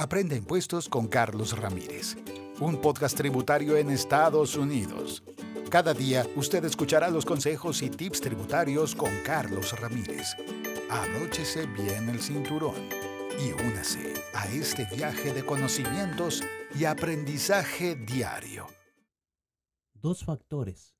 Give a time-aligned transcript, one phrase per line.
[0.00, 2.16] Aprende impuestos con Carlos Ramírez,
[2.58, 5.22] un podcast tributario en Estados Unidos.
[5.68, 10.36] Cada día usted escuchará los consejos y tips tributarios con Carlos Ramírez.
[10.88, 12.76] Abróchese bien el cinturón
[13.44, 16.42] y únase a este viaje de conocimientos
[16.74, 18.68] y aprendizaje diario.
[19.92, 20.96] Dos factores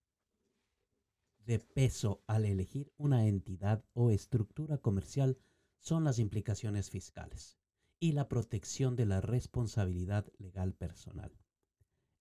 [1.47, 5.39] de peso al elegir una entidad o estructura comercial
[5.79, 7.60] son las implicaciones fiscales
[8.01, 11.39] y la protección de la responsabilidad legal personal.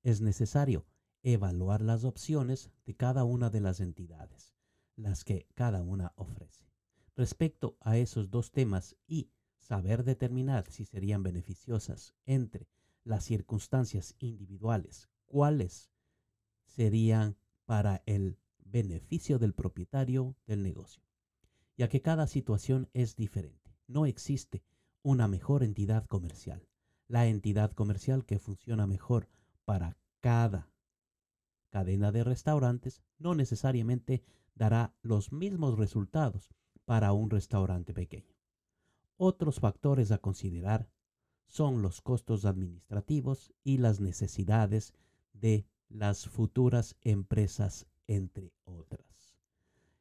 [0.04, 0.86] Es necesario
[1.24, 4.54] evaluar las opciones de cada una de las entidades,
[4.96, 6.70] las que cada una ofrece.
[7.16, 12.68] Respecto a esos dos temas y saber determinar si serían beneficiosas entre
[13.04, 15.90] las circunstancias individuales, cuáles
[16.66, 21.04] serían para el beneficio del propietario del negocio,
[21.78, 23.76] ya que cada situación es diferente.
[23.88, 24.64] No existe
[25.02, 26.68] una mejor entidad comercial.
[27.08, 29.28] La entidad comercial que funciona mejor
[29.66, 30.70] para cada
[31.70, 34.24] cadena de restaurantes no necesariamente
[34.56, 36.50] dará los mismos resultados
[36.86, 38.36] para un restaurante pequeño.
[39.18, 40.90] Otros factores a considerar
[41.48, 44.94] son los costos administrativos y las necesidades
[45.34, 49.38] de las futuras empresas, entre otras.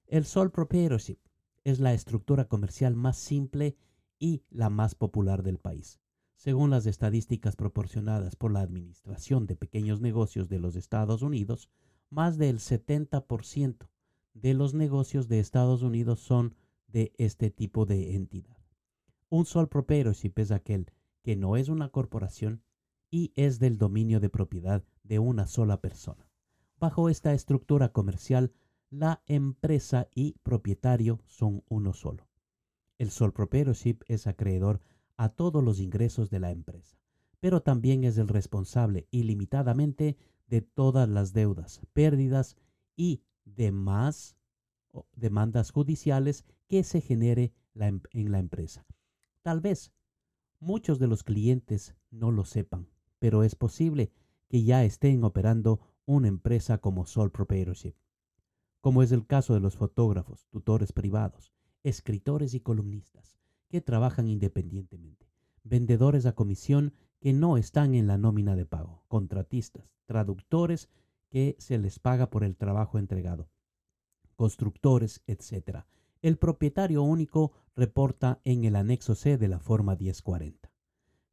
[0.06, 1.19] El sole proprietorship
[1.64, 3.76] es la estructura comercial más simple
[4.19, 6.00] y la más popular del país.
[6.36, 11.69] Según las estadísticas proporcionadas por la Administración de Pequeños Negocios de los Estados Unidos,
[12.10, 13.88] más del 70%
[14.34, 16.55] de los negocios de Estados Unidos son
[16.86, 18.56] de este tipo de entidad.
[19.28, 22.62] Un sole proprietorship es aquel que no es una corporación
[23.10, 26.28] y es del dominio de propiedad de una sola persona.
[26.78, 28.53] Bajo esta estructura comercial,
[28.91, 32.27] la empresa y propietario son uno solo.
[32.98, 34.80] El sole proprietorship es acreedor
[35.16, 36.98] a todos los ingresos de la empresa,
[37.41, 40.16] pero también es el responsable ilimitadamente
[40.48, 42.56] de todas las deudas, pérdidas
[42.96, 44.36] y demás
[45.14, 48.86] demandas judiciales que se genere em, en la empresa.
[49.42, 49.92] Tal vez
[50.59, 52.88] muchos de los clientes no lo sepan,
[53.19, 54.10] pero es posible
[54.48, 57.94] que ya estén operando una empresa como sole proprietorship,
[58.80, 61.53] como es el caso de los fotógrafos, tutores privados,
[61.83, 65.31] escritores y columnistas que trabajan independientemente,
[65.62, 70.89] vendedores a comisión que no están en la nómina de pago, contratistas, traductores
[71.28, 73.50] que se les paga por el trabajo entregado,
[74.37, 75.84] constructores, etc.
[76.22, 80.72] El propietario único reporta en el anexo C de la forma 1040.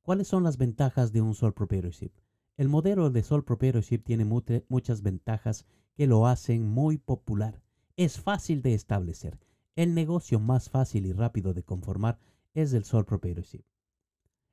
[0.02, 2.12] ¿Cuáles son las ventajas de un sole proprietorship?
[2.58, 7.62] El modelo de sole proprietorship tiene muchas ventajas que lo hacen muy popular.
[7.98, 9.40] Es fácil de establecer
[9.76, 12.20] el negocio más fácil y rápido de conformar
[12.54, 13.64] es el sole proprietorship.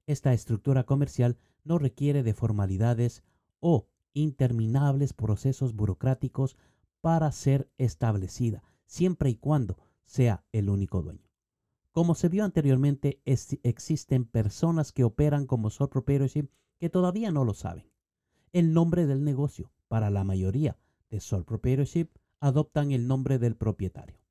[0.06, 3.22] Esta estructura comercial no requiere de formalidades
[3.60, 6.56] o interminables procesos burocráticos
[7.00, 11.30] para ser establecida, siempre y cuando sea el único dueño.
[11.92, 17.54] Como se vio anteriormente, existen personas que operan como sole proprietorship que todavía no lo
[17.54, 17.90] saben.
[18.52, 20.76] El nombre del negocio, para la mayoría
[21.10, 22.08] de sole proprietorship,
[22.40, 24.21] adoptan el nombre del propietario.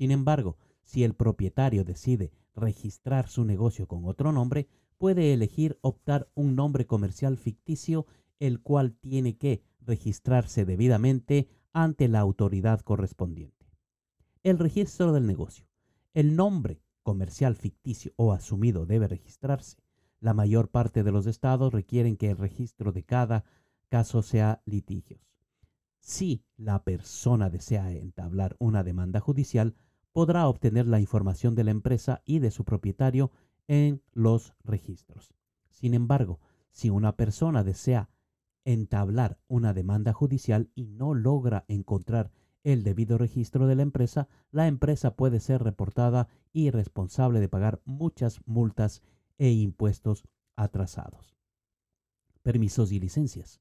[0.00, 4.66] Sin embargo, si el propietario decide registrar su negocio con otro nombre,
[4.96, 8.06] puede elegir optar un nombre comercial ficticio,
[8.38, 13.66] el cual tiene que registrarse debidamente ante la autoridad correspondiente.
[14.42, 15.66] El registro del negocio.
[16.14, 19.76] El nombre comercial ficticio o asumido debe registrarse.
[20.18, 23.44] La mayor parte de los estados requieren que el registro de cada
[23.90, 25.20] caso sea litigios.
[25.98, 29.74] Si la persona desea entablar una demanda judicial,
[30.12, 33.30] podrá obtener la información de la empresa y de su propietario
[33.68, 35.34] en los registros.
[35.68, 36.40] Sin embargo,
[36.70, 38.10] si una persona desea
[38.64, 42.30] entablar una demanda judicial y no logra encontrar
[42.62, 47.80] el debido registro de la empresa, la empresa puede ser reportada y responsable de pagar
[47.84, 49.02] muchas multas
[49.38, 50.24] e impuestos
[50.56, 51.38] atrasados.
[52.42, 53.60] Permisos y licencias.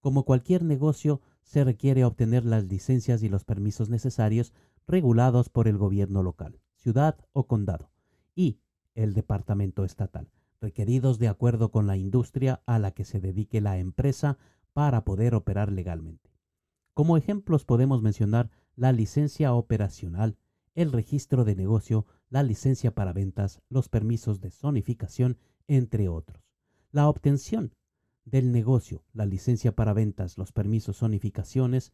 [0.00, 4.52] Como cualquier negocio, se requiere obtener las licencias y los permisos necesarios
[4.86, 7.90] regulados por el gobierno local, ciudad o condado
[8.34, 8.60] y
[8.94, 10.30] el departamento estatal,
[10.60, 14.38] requeridos de acuerdo con la industria a la que se dedique la empresa
[14.72, 16.30] para poder operar legalmente.
[16.94, 20.38] Como ejemplos podemos mencionar la licencia operacional,
[20.74, 26.42] el registro de negocio, la licencia para ventas, los permisos de zonificación, entre otros.
[26.90, 27.74] La obtención
[28.24, 31.92] del negocio, la licencia para ventas, los permisos zonificaciones,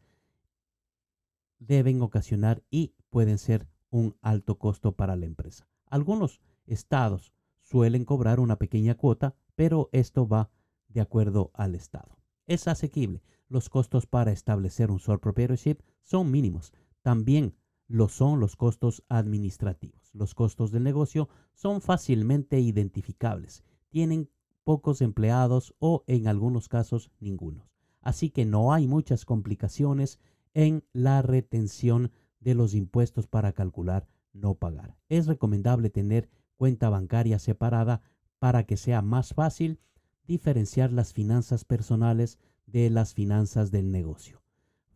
[1.67, 5.67] deben ocasionar y pueden ser un alto costo para la empresa.
[5.85, 10.49] Algunos estados suelen cobrar una pequeña cuota pero esto va
[10.87, 12.17] de acuerdo al Estado.
[12.47, 13.23] Es asequible.
[13.47, 16.73] Los costos para establecer un sole proprietorship son mínimos.
[17.01, 17.55] También
[17.87, 20.09] lo son los costos administrativos.
[20.13, 23.63] Los costos del negocio son fácilmente identificables.
[23.89, 24.29] Tienen
[24.63, 27.67] pocos empleados o en algunos casos ninguno.
[28.01, 30.19] Así que no hay muchas complicaciones
[30.53, 34.95] en la retención de los impuestos para calcular no pagar.
[35.09, 38.01] Es recomendable tener cuenta bancaria separada
[38.39, 39.79] para que sea más fácil
[40.25, 44.41] diferenciar las finanzas personales de las finanzas del negocio.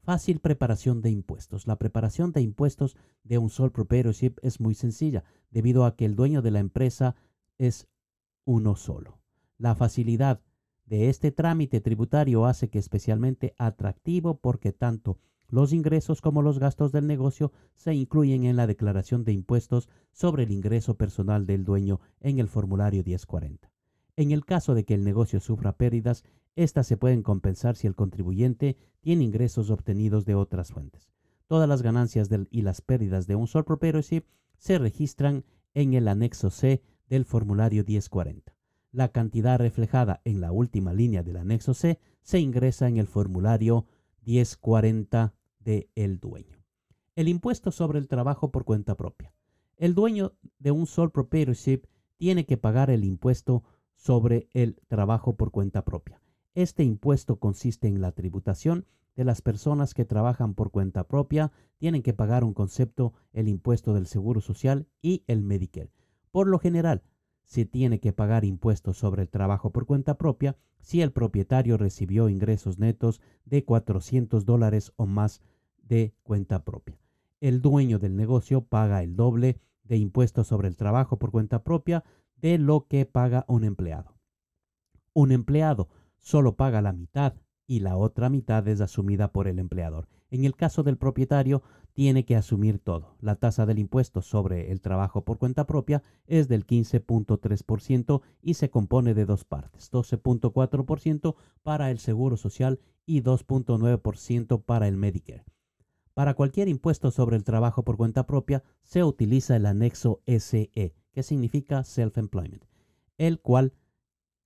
[0.02, 1.68] Fácil preparación de impuestos.
[1.68, 6.16] La preparación de impuestos de un sole proprietorship es muy sencilla debido a que el
[6.16, 7.16] dueño de la empresa
[7.58, 7.88] es
[8.46, 9.20] uno solo.
[9.58, 10.42] La facilidad
[10.86, 16.92] de este trámite tributario hace que especialmente atractivo porque tanto los ingresos como los gastos
[16.92, 22.02] del negocio se incluyen en la declaración de impuestos sobre el ingreso personal del dueño
[22.20, 23.72] en el formulario 1040.
[24.18, 26.24] En el caso de que el negocio sufra pérdidas,
[26.56, 31.10] éstas se pueden compensar si el contribuyente tiene ingresos obtenidos de otras fuentes.
[31.48, 34.24] Todas las ganancias y las pérdidas de un sole proprietorship
[34.58, 38.54] se registran en el anexo C del formulario 1040.
[38.92, 43.86] La cantidad reflejada en la última línea del anexo C se ingresa en el formulario
[44.26, 45.37] 1040
[45.68, 46.64] de el dueño.
[47.18, 49.34] El impuesto sobre el trabajo por cuenta propia.
[49.76, 51.82] El dueño de un sole proprietorship
[52.16, 56.22] tiene que pagar el impuesto sobre el trabajo por cuenta propia.
[56.56, 58.86] Este impuesto consiste en la tributación
[59.18, 63.94] de las personas que trabajan por cuenta propia, tienen que pagar un concepto, el impuesto
[63.94, 65.92] del Seguro Social y el Medicare.
[66.32, 67.04] Por lo general,
[67.44, 72.30] se tiene que pagar impuestos sobre el trabajo por cuenta propia si el propietario recibió
[72.30, 75.42] ingresos netos de 400 dólares o más
[75.88, 76.98] de cuenta propia.
[77.40, 82.04] El dueño del negocio paga el doble de impuestos sobre el trabajo por cuenta propia
[82.36, 84.18] de lo que paga un empleado.
[85.14, 87.36] Un empleado solo paga la mitad
[87.66, 90.08] y la otra mitad es asumida por el empleador.
[90.30, 91.62] En el caso del propietario,
[91.94, 93.16] tiene que asumir todo.
[93.22, 98.70] La tasa del impuesto sobre el trabajo por cuenta propia es del 15.3% y se
[98.70, 105.44] compone de dos partes, 12.4% para el Seguro Social y 2.9% para el Medicare.
[106.18, 111.22] Para cualquier impuesto sobre el trabajo por cuenta propia se utiliza el anexo SE, que
[111.22, 112.64] significa Self-Employment,
[113.20, 113.74] el cual,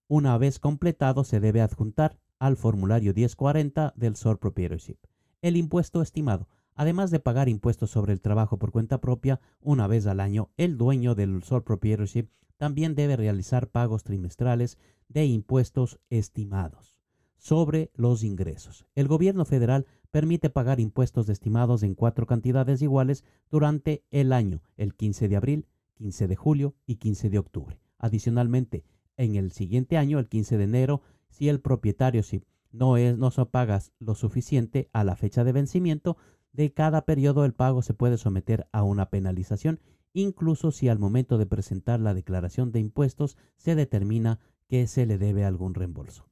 [0.09, 4.97] una vez completado, se debe adjuntar al formulario 1040 del Sole Proprietorship.
[5.41, 6.49] El impuesto estimado.
[6.75, 10.77] Además de pagar impuestos sobre el trabajo por cuenta propia una vez al año, el
[10.77, 12.27] dueño del Sole Proprietorship
[12.57, 14.77] también debe realizar pagos trimestrales
[15.07, 16.99] de impuestos estimados
[17.37, 18.85] sobre los ingresos.
[18.93, 24.93] El gobierno federal permite pagar impuestos estimados en cuatro cantidades iguales durante el año, el
[24.93, 27.79] 15 de abril, 15 de julio y 15 de octubre.
[27.97, 28.83] Adicionalmente,
[29.17, 33.31] en el siguiente año, el 15 de enero, si el propietario si no, es, no
[33.31, 36.17] se paga lo suficiente a la fecha de vencimiento
[36.53, 39.79] de cada periodo, el pago se puede someter a una penalización,
[40.13, 45.17] incluso si al momento de presentar la declaración de impuestos se determina que se le
[45.17, 46.27] debe algún reembolso.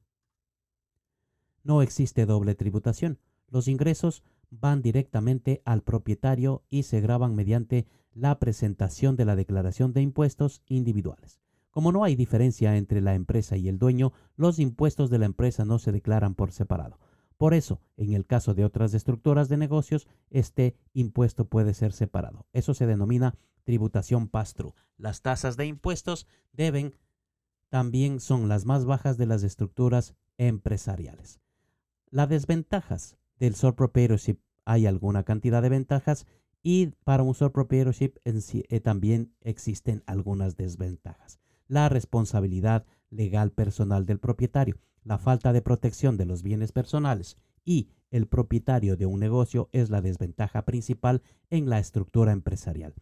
[1.62, 3.18] No existe doble tributación.
[3.50, 9.92] Los ingresos van directamente al propietario y se graban mediante la presentación de la declaración
[9.92, 11.40] de impuestos individuales.
[11.70, 15.64] Como no hay diferencia entre la empresa y el dueño, los impuestos de la empresa
[15.64, 16.98] no se declaran por separado.
[17.36, 22.46] Por eso, en el caso de otras estructuras de negocios, este impuesto puede ser separado.
[22.52, 24.74] Eso se denomina tributación pass-through.
[24.96, 26.94] Las tasas de impuestos deben
[27.68, 31.40] también son las más bajas de las estructuras empresariales.
[32.10, 34.38] Las desventajas del sole proprietorship.
[34.64, 36.26] Hay alguna cantidad de ventajas
[36.62, 41.40] y para un sole proprietorship eh, también existen algunas desventajas.
[41.66, 47.88] La responsabilidad legal personal del propietario, la falta de protección de los bienes personales y
[48.10, 52.94] el propietario de un negocio es la desventaja principal en la estructura empresarial.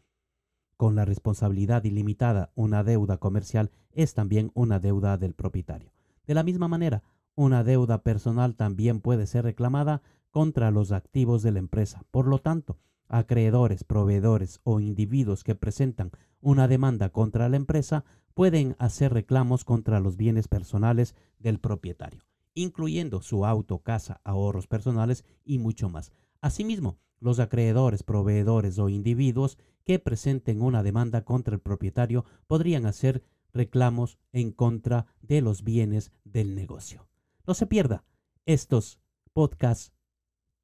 [0.76, 5.92] Con la responsabilidad ilimitada, una deuda comercial es también una deuda del propietario.
[6.26, 7.02] De la misma manera,
[7.35, 12.02] una deuda personal también puede ser reclamada contra los activos de la empresa.
[12.11, 18.04] Por lo tanto, acreedores, proveedores o individuos que presentan una demanda contra la empresa
[18.35, 22.23] pueden hacer reclamos contra los bienes personales del propietario,
[22.54, 26.12] incluyendo su auto, casa, ahorros personales y mucho más.
[26.40, 33.25] Asimismo, los acreedores, proveedores o individuos que presenten una demanda contra el propietario podrían hacer
[33.52, 37.08] reclamos en contra de los bienes del negocio.
[37.47, 38.04] No se pierda
[38.47, 39.00] estos
[39.32, 39.92] podcasts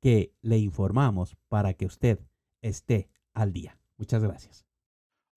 [0.05, 2.19] que le informamos para que usted
[2.61, 3.79] esté al día.
[3.97, 4.67] Muchas gracias.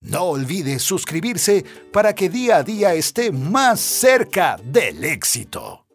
[0.02, 5.87] No olvide suscribirse para que día a día esté más cerca del éxito.